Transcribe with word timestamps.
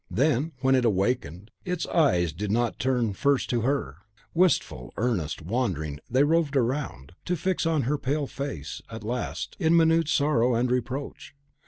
Then, 0.09 0.53
when 0.61 0.73
it 0.73 0.83
waked, 0.91 1.29
its 1.63 1.85
eyes 1.85 2.33
did 2.33 2.51
not 2.51 2.79
turn 2.79 3.13
first 3.13 3.51
to 3.51 3.61
HER, 3.61 3.97
wistful, 4.33 4.91
earnest, 4.97 5.43
wandering, 5.43 5.99
they 6.09 6.23
roved 6.23 6.55
around, 6.55 7.11
to 7.25 7.35
fix 7.35 7.67
on 7.67 7.83
her 7.83 7.99
pale 7.99 8.25
face, 8.25 8.81
at 8.89 9.03
last, 9.03 9.55
in 9.59 9.77
mute 9.77 10.09
sorrow 10.09 10.55
and 10.55 10.71
reproach. 10.71 11.35